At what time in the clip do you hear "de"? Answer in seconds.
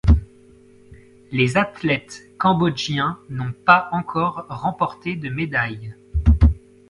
5.15-5.29